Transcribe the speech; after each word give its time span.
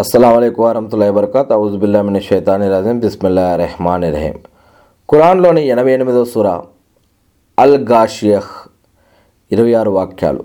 అస్సలం 0.00 0.38
అయికు 0.38 0.64
వరహతుల్లా 0.64 1.10
వబర్కాత్ 1.10 1.52
అవుజుబుల్లామిన 1.52 2.18
షైతాని 2.18 2.68
రజీం. 2.70 3.00
బిస్మిల్లా 3.00 3.56
రెహమాన్ 3.56 4.02
రహీం. 4.02 4.34
ఖురాన్లోని 5.10 5.66
ఎనభై 5.66 5.92
ఎనిమిదో 5.92 6.24
సూర 6.24 6.62
అల్ 7.58 7.88
గాషియహ్ 7.88 8.68
ఇరవై 9.52 9.72
ఆరు 9.72 9.90
వాక్యాలు. 9.90 10.44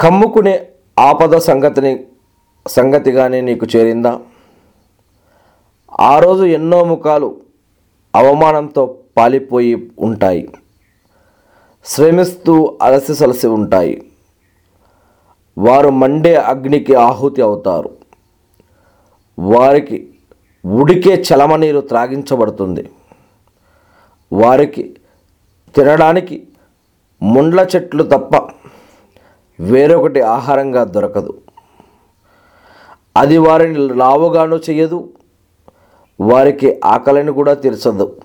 కమ్ముకునే 0.00 0.66
ఆపద 0.98 1.36
సంగతిని 1.36 2.04
సంగతిగానే 2.68 3.40
నీకు 3.40 3.66
చేరిందా? 3.76 4.20
ఆ 6.00 6.18
రోజు 6.18 6.44
ఎన్నో 6.44 6.84
ముఖాలు 6.84 7.36
అవమానంతో 8.14 8.98
పాలిపోయి 9.16 9.92
ఉంటాయి. 9.98 10.48
శ్రమిస్తూ 11.84 12.78
అలసి 12.82 13.14
సలసి 13.14 13.46
ఉంటాయి. 13.46 14.02
వారు 15.58 15.88
మండే 15.88 16.36
అగ్నికి 16.36 16.94
ఆహుతి 16.94 17.42
అవుతారు. 17.42 17.96
వారికి 19.38 20.14
ఉడికే 20.66 21.24
చలమనీరు 21.34 21.80
త్రాగించబడుతుంది. 21.80 22.90
వారికి 24.32 24.96
తినడానికి 25.76 26.48
ముండ్ల 27.22 27.66
చెట్లు 27.76 28.02
తప్ప 28.02 28.50
వేరొకటి 29.60 30.20
ఆహారంగా 30.20 30.84
దొరకదు. 30.84 31.38
అది 33.16 33.38
వారిని 33.38 33.94
లావుగాను 33.94 34.60
చేయదు. 34.70 35.12
వారికి 36.20 36.80
ఆకలిని 36.84 37.32
కూడా 37.32 37.54
తీర్చదు. 37.54 38.20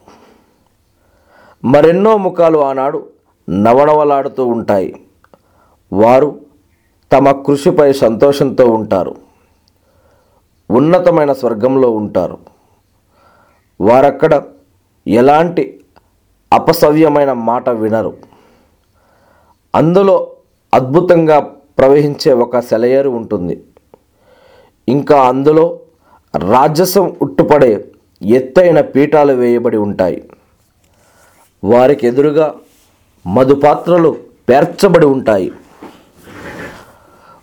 మరెన్నో 1.66 2.18
ముఖాలు 2.18 2.60
ఆనాడు 2.60 3.10
నవనవలాడుతూ 3.50 4.46
ఉంటాయి. 4.46 5.02
వారు 5.94 6.51
తమ 7.12 7.32
కృషిపై 7.32 7.94
సంతోషంతో 7.94 8.66
ఉంటారు. 8.66 9.16
ఉన్నతమైన 10.72 11.34
స్వర్గంలో 11.34 11.92
ఉంటారు. 11.92 12.38
వారక్కడ 13.82 14.44
ఎలాంటి 15.08 15.80
అపసవ్యమైన 16.54 17.34
మాట 17.34 17.70
వినరు. 17.70 18.18
అందులో 19.76 20.36
అద్భుతంగా 20.74 21.40
ప్రవహించే 21.78 22.34
ఒక 22.34 22.60
సెలయేరు 22.60 23.10
ఉంటుంది. 23.10 23.64
ఇంకా 24.90 25.22
అందులో 25.22 25.80
రాజసం 26.38 27.16
ఉట్టుపడే 27.22 27.86
ఎత్తైన 28.22 28.82
పీఠాలు 28.82 29.34
వేయబడి 29.34 29.78
ఉంటాయి. 29.78 30.30
వారికి 31.64 32.08
ఎదురుగా 32.08 32.56
మధుపాత్రలు 33.28 34.18
పేర్చబడి 34.50 35.06
ఉంటాయి. 35.06 35.52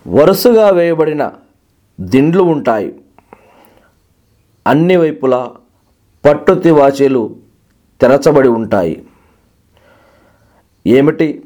వరుసగా 0.07 0.69
వేయబడిన 0.69 1.31
దిండ్లు 2.01 2.43
ఉంటాయి. 2.43 2.95
అన్ని 4.67 4.95
వైపులా 4.95 5.55
పట్టు 6.25 6.53
తివాచీలు 6.53 7.35
తెరచబడి 8.01 8.47
ఉంటాయి. 8.47 9.05
ఏమిటి? 10.87 11.43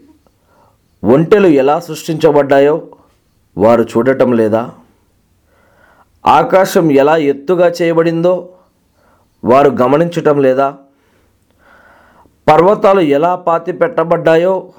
ఒంటెలు 1.03 1.47
ఎలా 1.47 1.79
సృష్టించబడ్డాయో 1.79 2.87
వారు 3.57 3.81
చూడటం 3.81 4.33
లేదా? 4.33 4.71
ఆకాశం 6.25 6.91
ఎలా 6.91 7.17
ఎత్తుగా 7.17 7.67
చేయబడిందో 7.69 8.49
వారు 9.43 9.69
గమనించటం 9.69 10.41
లేదా? 10.41 10.77
పర్వతాలు 12.47 13.01
ఎలా 13.01 13.35
పాతి 13.35 13.71
పెట్టబడ్డాయో 13.71 14.73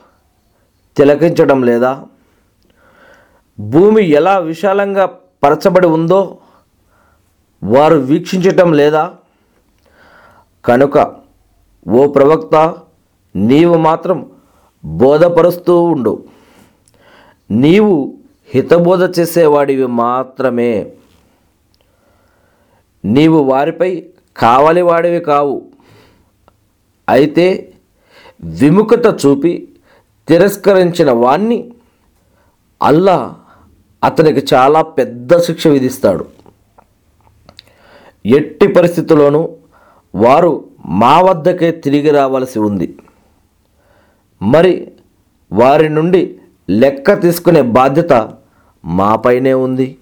తిలకించడం 0.97 1.63
లేదా? 1.63 2.07
భూమి 3.59 4.05
ఎలా 4.05 4.39
విశాలంగా 4.39 5.19
పరచబడి 5.45 5.87
ఉందో 5.87 6.39
వారు 7.65 7.95
వీక్షించటం 7.95 8.73
లేదా? 8.73 9.15
కనుక 10.65 11.17
ఓ 11.89 12.07
ప్రవక్త 12.07 12.75
నీవు 13.37 13.75
మాత్రం 13.75 14.31
బోధపరుస్తూ 14.85 15.83
ఉండు. 15.83 16.25
నీవు 17.51 18.15
హితబోధ 18.55 19.21
చేసేవాడివి 19.21 19.87
మాత్రమే. 19.87 20.93
నీవు 23.05 23.43
వారిపై 23.43 24.07
కావలివాడివి 24.37 25.21
కావు. 25.21 25.63
అయితే 27.09 27.75
విముఖత 28.45 29.27
చూపి 29.27 29.69
తిరస్కరించిన 30.29 31.11
వాణ్ణి 31.13 31.71
అల్లా 32.83 33.35
అతనికి 34.05 34.47
చాలా 34.55 34.83
పెద్ద 34.83 35.37
శిక్ష 35.37 35.67
విధిస్తాడు. 35.67 36.25
ఎట్టి 38.27 38.67
పరిస్థితుల్లోనూ 38.69 39.49
వారు 40.15 40.65
మా 40.87 41.21
వద్దకే 41.21 41.71
తిరిగి 41.73 42.11
రావలసి 42.11 42.59
ఉంది. 42.59 42.99
మరి 44.43 44.93
వారి 45.53 45.89
నుండి 45.89 46.39
లెక్క 46.71 47.21
తీసుకునే 47.23 47.63
బాధ్యత 47.63 48.33
మాపైనే 48.85 49.55
ఉంది. 49.55 49.99